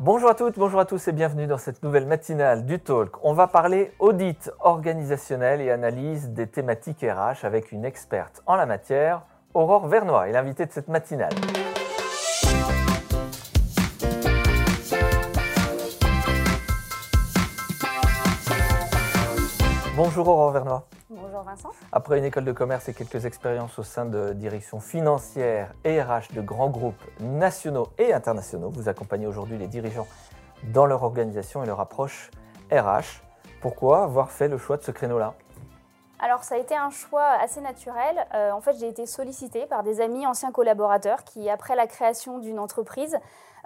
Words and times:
Bonjour 0.00 0.28
à 0.28 0.34
toutes, 0.34 0.58
bonjour 0.58 0.80
à 0.80 0.86
tous 0.86 1.06
et 1.06 1.12
bienvenue 1.12 1.46
dans 1.46 1.56
cette 1.56 1.84
nouvelle 1.84 2.06
matinale 2.06 2.66
du 2.66 2.80
Talk. 2.80 3.12
On 3.22 3.32
va 3.32 3.46
parler 3.46 3.92
audit 4.00 4.50
organisationnel 4.58 5.60
et 5.60 5.70
analyse 5.70 6.30
des 6.30 6.48
thématiques 6.48 7.06
RH 7.08 7.44
avec 7.44 7.70
une 7.70 7.84
experte 7.84 8.42
en 8.46 8.56
la 8.56 8.66
matière, 8.66 9.22
Aurore 9.54 9.86
Vernois, 9.86 10.28
est 10.28 10.32
l'invitée 10.32 10.66
de 10.66 10.72
cette 10.72 10.88
matinale. 10.88 11.32
Bonjour 19.96 20.26
Aurore 20.26 20.50
Vernois. 20.50 20.88
Après 21.92 22.18
une 22.18 22.24
école 22.24 22.44
de 22.44 22.52
commerce 22.52 22.88
et 22.88 22.94
quelques 22.94 23.26
expériences 23.26 23.78
au 23.78 23.82
sein 23.82 24.04
de 24.06 24.32
directions 24.32 24.80
financières 24.80 25.72
et 25.84 26.00
RH 26.02 26.34
de 26.34 26.40
grands 26.40 26.70
groupes 26.70 27.02
nationaux 27.20 27.88
et 27.98 28.12
internationaux, 28.12 28.70
vous 28.70 28.88
accompagnez 28.88 29.26
aujourd'hui 29.26 29.58
les 29.58 29.68
dirigeants 29.68 30.08
dans 30.72 30.86
leur 30.86 31.02
organisation 31.02 31.62
et 31.62 31.66
leur 31.66 31.80
approche 31.80 32.30
RH. 32.70 33.22
Pourquoi 33.60 34.04
avoir 34.04 34.30
fait 34.30 34.48
le 34.48 34.58
choix 34.58 34.76
de 34.76 34.82
ce 34.82 34.90
créneau-là? 34.90 35.34
Alors 36.24 36.42
ça 36.42 36.54
a 36.54 36.58
été 36.58 36.74
un 36.74 36.88
choix 36.88 37.26
assez 37.42 37.60
naturel. 37.60 38.26
Euh, 38.32 38.50
en 38.50 38.62
fait, 38.62 38.78
j'ai 38.78 38.88
été 38.88 39.04
sollicitée 39.04 39.66
par 39.66 39.82
des 39.82 40.00
amis 40.00 40.26
anciens 40.26 40.52
collaborateurs 40.52 41.22
qui, 41.22 41.50
après 41.50 41.76
la 41.76 41.86
création 41.86 42.38
d'une 42.38 42.58
entreprise, 42.58 43.18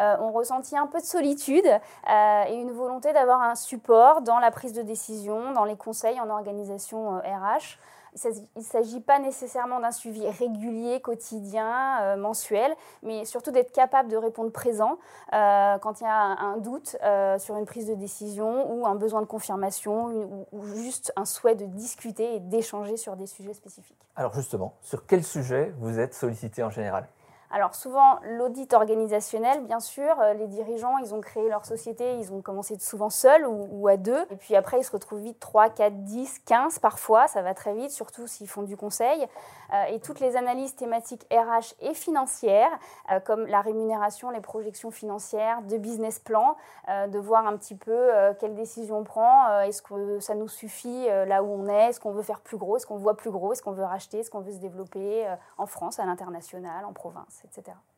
euh, 0.00 0.16
ont 0.20 0.32
ressenti 0.32 0.74
un 0.74 0.86
peu 0.86 0.98
de 0.98 1.04
solitude 1.04 1.66
euh, 1.66 2.44
et 2.48 2.54
une 2.54 2.72
volonté 2.72 3.12
d'avoir 3.12 3.42
un 3.42 3.56
support 3.56 4.22
dans 4.22 4.38
la 4.38 4.50
prise 4.50 4.72
de 4.72 4.80
décision, 4.80 5.52
dans 5.52 5.64
les 5.64 5.76
conseils 5.76 6.18
en 6.18 6.30
organisation 6.30 7.18
RH. 7.18 7.76
Il 8.24 8.46
ne 8.56 8.62
s'agit 8.62 9.00
pas 9.00 9.18
nécessairement 9.18 9.80
d'un 9.80 9.90
suivi 9.90 10.26
régulier, 10.28 11.00
quotidien, 11.00 12.00
euh, 12.00 12.16
mensuel, 12.16 12.74
mais 13.02 13.24
surtout 13.24 13.50
d'être 13.50 13.72
capable 13.72 14.08
de 14.08 14.16
répondre 14.16 14.50
présent 14.50 14.98
euh, 15.34 15.78
quand 15.78 16.00
il 16.00 16.04
y 16.04 16.06
a 16.06 16.14
un, 16.14 16.56
doute 16.56 16.96
euh, 17.02 17.38
sur 17.38 17.56
une 17.56 17.66
prise 17.66 17.86
de 17.86 17.94
décision 17.94 18.72
ou 18.72 18.86
un 18.86 18.94
besoin 18.94 19.20
de 19.20 19.26
confirmation 19.26 20.06
ou, 20.06 20.46
ou, 20.52 20.66
juste 20.66 21.12
un 21.16 21.24
souhait 21.24 21.54
de 21.54 21.66
discuter 21.66 22.36
et 22.36 22.40
d'échanger 22.40 22.96
sur 22.96 23.16
des 23.16 23.26
sujets 23.26 23.54
spécifiques. 23.54 23.96
Alors 24.16 24.32
justement, 24.34 24.74
sur 24.80 25.06
quel 25.06 25.22
sujet 25.22 25.74
vous 25.78 25.98
êtes 25.98 26.14
sollicité 26.14 26.62
en 26.62 26.70
général? 26.70 27.06
Alors 27.50 27.74
souvent, 27.74 28.18
l'audit 28.24 28.72
organisationnel, 28.72 29.62
bien 29.64 29.78
sûr, 29.78 30.20
euh, 30.20 30.34
les 30.34 30.48
dirigeants, 30.48 30.98
ils 30.98 31.14
ont 31.14 31.20
créé 31.20 31.48
leur 31.48 31.64
société, 31.64 32.18
ils 32.18 32.32
ont 32.32 32.42
commencé 32.42 32.76
souvent 32.78 33.10
seuls 33.10 33.46
ou, 33.46 33.86
à 33.86 33.96
deux, 33.96 34.26
et 34.30 34.36
puis 34.36 34.56
après, 34.56 34.80
ils 34.80 34.84
se 34.84 34.90
retrouvent 34.90 35.20
vite 35.20 35.38
3, 35.38 35.70
4, 35.70 36.02
10, 36.02 36.40
15 36.40 36.78
parfois, 36.80 37.28
ça 37.28 37.42
va 37.42 37.54
très 37.54 37.74
vite, 37.74 37.90
surtout 37.90 38.26
s'ils 38.26 38.48
font 38.48 38.62
du 38.62 38.76
conseil. 38.76 39.26
Euh, 39.72 39.84
et 39.86 40.00
toutes 40.00 40.20
les 40.20 40.36
analyses 40.36 40.74
thématiques 40.76 41.26
RH 41.32 41.74
et 41.80 41.94
financières, 41.94 42.70
euh, 43.12 43.20
comme 43.20 43.46
la 43.46 43.60
rémunération, 43.60 44.30
les 44.30 44.40
projections 44.40 44.90
financières, 44.90 45.62
de 45.62 45.76
business 45.76 46.18
plan, 46.18 46.56
de 46.88 47.18
voir 47.18 47.46
un 47.46 47.56
petit 47.56 47.74
peu 47.74 48.10
quelles 48.38 48.54
décisions 48.54 48.98
on 48.98 49.04
prend, 49.04 49.60
est-ce 49.60 49.82
que 49.82 50.20
ça 50.20 50.34
nous 50.34 50.48
suffit 50.48 51.06
là 51.08 51.42
où 51.42 51.46
on 51.46 51.66
est, 51.68 51.88
est-ce 51.88 52.00
qu'on 52.00 52.12
veut 52.12 52.22
faire 52.22 52.40
plus 52.40 52.56
gros, 52.56 52.76
est-ce 52.76 52.86
qu'on 52.86 52.96
voit 52.96 53.16
plus 53.16 53.30
gros, 53.30 53.52
est-ce 53.52 53.62
qu'on 53.62 53.72
veut 53.72 53.84
racheter, 53.84 54.20
est-ce 54.20 54.30
qu'on 54.30 54.40
veut 54.40 54.52
se 54.52 54.58
développer 54.58 55.26
en 55.58 55.66
France, 55.66 55.98
à 55.98 56.06
l'international, 56.06 56.84
en 56.84 56.92
province. 56.92 57.35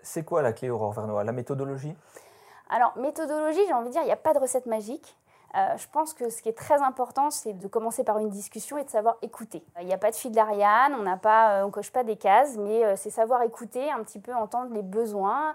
C'est 0.00 0.24
quoi 0.24 0.42
la 0.42 0.52
clé, 0.52 0.70
Aurore 0.70 0.92
Vernois? 0.92 1.24
La 1.24 1.32
méthodologie? 1.32 1.94
Alors, 2.70 2.96
méthodologie, 2.96 3.60
j'ai 3.66 3.72
envie 3.72 3.88
de 3.88 3.92
dire, 3.92 4.02
il 4.02 4.06
n'y 4.06 4.12
a 4.12 4.16
pas 4.16 4.34
de 4.34 4.38
recette 4.38 4.66
magique. 4.66 5.16
Euh, 5.54 5.76
je 5.76 5.86
pense 5.92 6.14
que 6.14 6.30
ce 6.30 6.40
qui 6.40 6.48
est 6.48 6.56
très 6.56 6.80
important, 6.80 7.30
c'est 7.30 7.52
de 7.52 7.68
commencer 7.68 8.04
par 8.04 8.18
une 8.18 8.30
discussion 8.30 8.78
et 8.78 8.84
de 8.84 8.88
savoir 8.88 9.16
écouter. 9.20 9.62
Il 9.80 9.86
n'y 9.86 9.92
a 9.92 9.98
pas 9.98 10.10
de 10.10 10.16
fil 10.16 10.32
d'Ariane, 10.32 10.94
on 10.98 11.02
n'a 11.02 11.18
pas, 11.18 11.58
euh, 11.58 11.66
on 11.66 11.70
coche 11.70 11.90
pas 11.90 12.04
des 12.04 12.16
cases, 12.16 12.56
mais 12.56 12.84
euh, 12.84 12.96
c'est 12.96 13.10
savoir 13.10 13.42
écouter, 13.42 13.90
un 13.90 14.02
petit 14.02 14.18
peu 14.18 14.32
entendre 14.32 14.72
les 14.72 14.82
besoins 14.82 15.54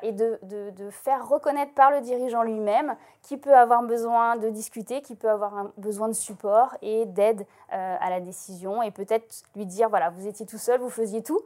et 0.00 0.12
de, 0.12 0.38
de, 0.42 0.88
faire 0.88 1.28
reconnaître 1.28 1.74
par 1.74 1.90
le 1.90 2.00
dirigeant 2.00 2.42
lui-même 2.42 2.96
qui 3.20 3.36
peut 3.36 3.54
avoir 3.54 3.82
besoin 3.82 4.36
de 4.36 4.48
discuter, 4.48 5.02
qui 5.02 5.16
peut 5.16 5.28
avoir 5.28 5.54
un 5.54 5.70
besoin 5.76 6.08
de 6.08 6.14
support 6.14 6.74
et 6.80 7.04
d'aide 7.04 7.46
à 7.68 8.08
la 8.08 8.20
décision, 8.20 8.80
et 8.80 8.90
peut-être 8.90 9.42
lui 9.54 9.66
dire 9.66 9.90
voilà, 9.90 10.08
vous 10.08 10.26
étiez 10.26 10.46
tout 10.46 10.56
seul, 10.56 10.80
vous 10.80 10.88
faisiez 10.88 11.22
tout. 11.22 11.42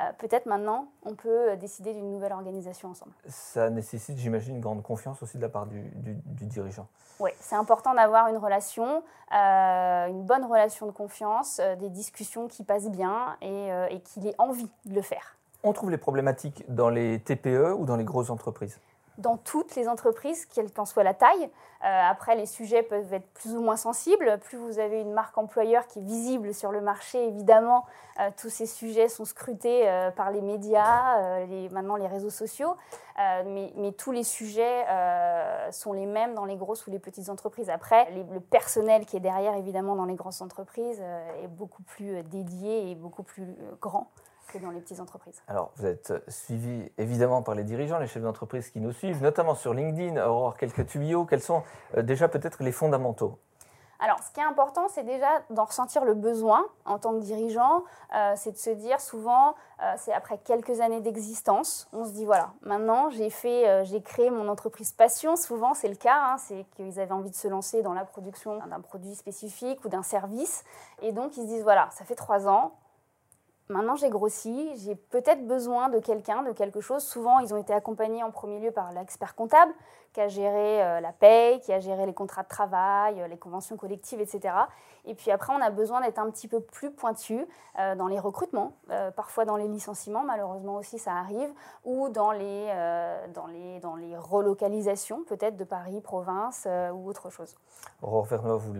Euh, 0.00 0.04
peut-être 0.18 0.46
maintenant, 0.46 0.88
on 1.02 1.14
peut 1.14 1.50
euh, 1.50 1.56
décider 1.56 1.92
d'une 1.92 2.12
nouvelle 2.12 2.32
organisation 2.32 2.90
ensemble. 2.90 3.12
Ça 3.28 3.68
nécessite, 3.68 4.16
j'imagine, 4.18 4.56
une 4.56 4.60
grande 4.60 4.82
confiance 4.82 5.22
aussi 5.22 5.38
de 5.38 5.42
la 5.42 5.48
part 5.48 5.66
du, 5.66 5.82
dirigeant. 6.24 6.86
Oui, 7.18 7.30
c'est 7.40 7.56
important 7.56 7.94
d'avoir 7.94 8.28
une 8.28 8.36
relation, 8.36 9.02
euh, 9.34 10.06
une 10.06 10.22
bonne 10.22 10.44
relation 10.44 10.86
de 10.86 10.92
confiance, 10.92 11.60
des 11.80 11.88
discussions 11.88 12.46
qui 12.46 12.62
passent 12.62 12.90
bien 12.90 13.36
et, 13.42 13.70
et 13.90 14.00
qu'il 14.00 14.26
ait 14.28 14.36
envie 14.38 14.70
de 14.84 14.94
le 14.94 15.02
faire. 15.02 15.36
On 15.64 15.72
trouve 15.72 15.90
les 15.90 15.98
problématiques 15.98 16.64
dans 16.68 16.88
les 16.88 17.18
TPE 17.18 17.74
ou 17.76 17.84
dans 17.84 17.96
les 17.96 18.04
grosses 18.04 18.30
entreprises? 18.30 18.78
Dans 19.18 19.36
toutes 19.36 19.74
les 19.74 19.88
entreprises, 19.88 20.46
quelle 20.46 20.72
qu'en 20.72 20.84
soit 20.84 21.02
la 21.02 21.12
taille. 21.12 21.50
Euh, 21.84 22.10
après, 22.10 22.36
les 22.36 22.46
sujets 22.46 22.82
peuvent 22.82 23.12
être 23.12 23.28
plus 23.34 23.54
ou 23.54 23.60
moins 23.60 23.76
sensibles. 23.76 24.38
Plus 24.38 24.56
vous 24.56 24.78
avez 24.78 25.00
une 25.00 25.12
marque 25.12 25.36
employeur 25.36 25.86
qui 25.88 25.98
est 25.98 26.02
visible 26.02 26.54
sur 26.54 26.70
le 26.70 26.80
marché, 26.80 27.26
évidemment, 27.26 27.84
euh, 28.20 28.30
tous 28.36 28.48
ces 28.48 28.66
sujets 28.66 29.08
sont 29.08 29.24
scrutés 29.24 29.88
euh, 29.88 30.10
par 30.12 30.30
les 30.30 30.40
médias, 30.40 31.46
maintenant 31.70 31.96
les 31.96 32.06
réseaux 32.06 32.30
sociaux. 32.30 32.74
Mais, 33.16 33.92
tous 33.98 34.12
les 34.12 34.22
sujets 34.22 34.84
sont 35.72 35.92
les 35.92 36.06
mêmes 36.06 36.34
dans 36.34 36.44
les 36.44 36.56
grosses 36.56 36.86
ou 36.86 36.90
les 36.90 37.00
petites 37.00 37.28
entreprises. 37.28 37.68
Après, 37.68 38.08
le 38.12 38.38
personnel 38.38 39.06
qui 39.06 39.16
est 39.16 39.20
derrière, 39.20 39.54
évidemment, 39.54 39.96
dans 39.96 40.04
les 40.04 40.14
grosses 40.14 40.40
entreprises 40.40 41.02
est 41.42 41.48
beaucoup 41.48 41.82
plus 41.82 42.22
dédié 42.22 42.90
et 42.90 42.94
beaucoup 42.94 43.24
plus 43.24 43.56
grand 43.80 44.08
que 44.48 44.58
dans 44.58 44.70
les 44.70 44.80
petites 44.80 45.00
entreprises. 45.00 45.42
Alors, 45.46 45.70
vous 45.76 45.86
êtes 45.86 46.12
suivi 46.28 46.90
évidemment 46.98 47.42
par 47.42 47.54
les 47.54 47.64
dirigeants, 47.64 47.98
les 47.98 48.06
chefs 48.06 48.22
d'entreprise 48.22 48.70
qui 48.70 48.80
nous 48.80 48.92
suivent, 48.92 49.22
notamment 49.22 49.54
sur 49.54 49.74
LinkedIn. 49.74 50.24
Aurore, 50.26 50.56
quelques 50.56 50.86
tuyaux. 50.86 51.24
Quels 51.24 51.42
sont 51.42 51.62
euh, 51.96 52.02
déjà 52.02 52.28
peut-être 52.28 52.62
les 52.62 52.72
fondamentaux? 52.72 53.38
Alors, 54.00 54.20
ce 54.22 54.30
qui 54.30 54.38
est 54.38 54.44
important, 54.44 54.86
c'est 54.88 55.02
déjà 55.02 55.26
d'en 55.50 55.64
ressentir 55.64 56.04
le 56.04 56.14
besoin 56.14 56.64
en 56.84 56.98
tant 56.98 57.14
que 57.14 57.18
dirigeant. 57.18 57.82
Euh, 58.14 58.34
c'est 58.36 58.52
de 58.52 58.56
se 58.56 58.70
dire 58.70 59.00
souvent, 59.00 59.56
euh, 59.82 59.92
c'est 59.96 60.12
après 60.12 60.38
quelques 60.38 60.80
années 60.80 61.00
d'existence, 61.00 61.88
on 61.92 62.04
se 62.04 62.12
dit 62.12 62.24
voilà, 62.24 62.52
maintenant 62.62 63.10
j'ai 63.10 63.28
fait, 63.28 63.84
j'ai 63.86 64.00
créé 64.00 64.30
mon 64.30 64.48
entreprise 64.48 64.92
passion. 64.92 65.34
Souvent, 65.34 65.74
c'est 65.74 65.88
le 65.88 65.96
cas, 65.96 66.16
hein, 66.16 66.36
c'est 66.38 66.64
qu'ils 66.76 67.00
avaient 67.00 67.10
envie 67.10 67.30
de 67.30 67.34
se 67.34 67.48
lancer 67.48 67.82
dans 67.82 67.92
la 67.92 68.04
production 68.04 68.56
d'un 68.56 68.80
produit 68.80 69.16
spécifique 69.16 69.84
ou 69.84 69.88
d'un 69.88 70.04
service, 70.04 70.64
et 71.02 71.10
donc 71.10 71.36
ils 71.36 71.42
se 71.42 71.48
disent 71.48 71.64
voilà, 71.64 71.88
ça 71.90 72.04
fait 72.04 72.14
trois 72.14 72.46
ans, 72.46 72.74
Maintenant, 73.70 73.96
j'ai 73.96 74.08
grossi, 74.08 74.72
j'ai 74.78 74.94
peut-être 74.94 75.46
besoin 75.46 75.90
de 75.90 75.98
quelqu'un, 75.98 76.42
de 76.42 76.52
quelque 76.52 76.80
chose. 76.80 77.02
Souvent, 77.02 77.38
ils 77.40 77.52
ont 77.52 77.58
été 77.58 77.74
accompagnés 77.74 78.22
en 78.22 78.30
premier 78.30 78.60
lieu 78.60 78.70
par 78.70 78.92
l'expert 78.92 79.34
comptable 79.34 79.72
qui 80.14 80.22
a 80.22 80.28
géré 80.28 80.82
euh, 80.82 81.00
la 81.00 81.12
paye, 81.12 81.60
qui 81.60 81.72
a 81.72 81.80
géré 81.80 82.06
les 82.06 82.14
contrats 82.14 82.42
de 82.42 82.48
travail, 82.48 83.20
euh, 83.20 83.28
les 83.28 83.36
conventions 83.36 83.76
collectives, 83.76 84.20
etc. 84.20 84.54
Et 85.04 85.14
puis 85.14 85.30
après, 85.30 85.52
on 85.52 85.60
a 85.60 85.70
besoin 85.70 86.00
d'être 86.00 86.18
un 86.18 86.30
petit 86.30 86.48
peu 86.48 86.60
plus 86.60 86.90
pointu 86.90 87.46
euh, 87.78 87.94
dans 87.94 88.08
les 88.08 88.18
recrutements, 88.18 88.72
parfois 89.16 89.44
dans 89.44 89.56
les 89.56 89.68
licenciements, 89.68 90.24
malheureusement 90.24 90.76
aussi 90.76 90.98
ça 90.98 91.12
arrive, 91.12 91.50
ou 91.84 92.08
dans 92.08 92.32
les, 92.32 92.72
dans 93.34 93.46
les, 93.46 93.80
dans 93.80 93.96
les 93.96 94.16
relocalisations, 94.16 95.24
peut-être 95.24 95.56
de 95.56 95.64
Paris, 95.64 96.00
province 96.00 96.66
ou 96.92 97.08
autre 97.08 97.30
chose. 97.30 97.54
Aurore 98.02 98.24
Vernois, 98.24 98.56
vous, 98.56 98.74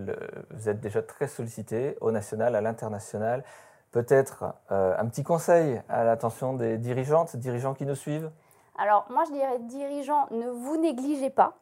vous 0.50 0.69
êtes 0.69 0.81
déjà 0.81 1.03
très 1.03 1.28
sollicité 1.28 1.97
au 2.00 2.10
national, 2.10 2.56
à 2.56 2.60
l'international 2.60 3.44
peut-être 3.93 4.44
euh, 4.71 4.94
un 4.99 5.06
petit 5.06 5.22
conseil 5.22 5.82
à 5.88 6.04
l'attention 6.04 6.54
des 6.54 6.78
dirigeantes, 6.78 7.37
dirigeants 7.37 7.75
qui 7.75 7.87
nous 7.87 7.94
suivent? 7.94 8.31
Alors 8.76 9.06
moi 9.10 9.25
je 9.26 9.32
dirais 9.32 9.59
dirigeants, 9.60 10.26
ne 10.31 10.49
vous 10.49 10.76
négligez 10.76 11.31
pas 11.31 11.59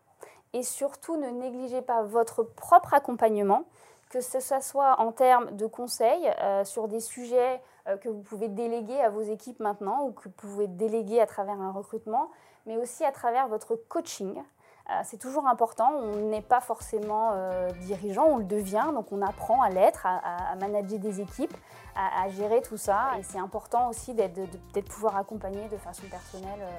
et 0.52 0.62
surtout 0.62 1.16
ne 1.16 1.28
négligez 1.28 1.82
pas 1.82 2.02
votre 2.02 2.42
propre 2.42 2.94
accompagnement, 2.94 3.64
que 4.10 4.20
ce 4.20 4.40
soit 4.60 5.00
en 5.00 5.12
termes 5.12 5.56
de 5.56 5.66
conseils 5.66 6.30
euh, 6.40 6.64
sur 6.64 6.88
des 6.88 7.00
sujets 7.00 7.60
euh, 7.88 7.96
que 7.96 8.08
vous 8.08 8.22
pouvez 8.22 8.48
déléguer 8.48 9.00
à 9.00 9.10
vos 9.10 9.22
équipes 9.22 9.60
maintenant 9.60 10.04
ou 10.04 10.12
que 10.12 10.24
vous 10.24 10.30
pouvez 10.30 10.66
déléguer 10.66 11.20
à 11.20 11.26
travers 11.26 11.60
un 11.60 11.72
recrutement, 11.72 12.30
mais 12.66 12.76
aussi 12.76 13.04
à 13.04 13.12
travers 13.12 13.48
votre 13.48 13.76
coaching. 13.76 14.42
Euh, 14.88 15.00
c'est 15.04 15.18
toujours 15.18 15.46
important. 15.48 15.90
On 16.00 16.28
n'est 16.28 16.42
pas 16.42 16.60
forcément 16.60 17.30
euh, 17.32 17.70
dirigeant, 17.82 18.26
on 18.26 18.36
le 18.36 18.44
devient, 18.44 18.86
donc 18.94 19.10
on 19.10 19.20
apprend 19.20 19.62
à 19.62 19.70
l'être, 19.70 20.06
à, 20.06 20.54
manager 20.60 20.98
des 20.98 21.20
équipes, 21.20 21.54
à, 21.96 22.28
gérer 22.28 22.62
tout 22.62 22.76
ça. 22.76 23.10
Et 23.18 23.22
c'est 23.22 23.38
important 23.38 23.88
aussi 23.88 24.14
d'être 24.14 24.88
pouvoir 24.88 25.16
accompagner 25.16 25.68
de 25.68 25.76
façon 25.76 26.04
personnelle. 26.10 26.60
Euh, 26.60 26.70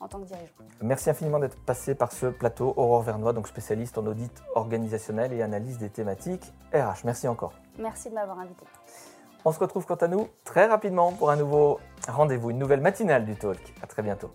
en 0.00 0.08
tant 0.08 0.18
que 0.18 0.26
dirigeant. 0.26 0.52
Merci 0.80 1.10
infiniment 1.10 1.38
d'être 1.38 1.56
passé 1.64 1.94
par 1.94 2.10
ce 2.10 2.26
plateau. 2.26 2.74
Aurore 2.76 3.02
Vernois, 3.02 3.32
donc 3.32 3.46
spécialiste 3.46 3.96
en 3.98 4.06
audit 4.06 4.32
organisationnel 4.56 5.32
et 5.32 5.42
analyse 5.42 5.78
des 5.78 5.90
thématiques 5.90 6.52
RH. 6.74 7.04
Merci 7.04 7.28
encore. 7.28 7.52
Merci 7.78 8.10
de 8.10 8.14
m'avoir 8.16 8.40
invité. 8.40 8.66
On 9.44 9.52
se 9.52 9.60
retrouve 9.60 9.86
quant 9.86 9.94
à 9.94 10.08
nous 10.08 10.28
très 10.42 10.66
rapidement 10.66 11.12
pour 11.12 11.30
un 11.30 11.36
nouveau 11.36 11.78
rendez-vous, 12.08 12.50
une 12.50 12.58
nouvelle 12.58 12.80
matinale 12.80 13.24
du 13.24 13.36
Talk. 13.36 13.60
À 13.80 13.86
très 13.86 14.02
bientôt. 14.02 14.32